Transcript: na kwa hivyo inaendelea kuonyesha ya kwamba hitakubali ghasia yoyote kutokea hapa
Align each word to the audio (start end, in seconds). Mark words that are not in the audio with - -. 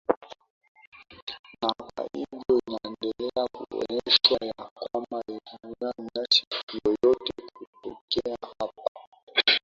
na 1.61 1.69
kwa 1.77 2.05
hivyo 2.13 2.61
inaendelea 2.67 3.47
kuonyesha 3.51 4.37
ya 4.45 4.69
kwamba 4.73 5.21
hitakubali 5.27 6.07
ghasia 6.13 6.71
yoyote 6.85 7.33
kutokea 7.53 8.37
hapa 8.59 8.91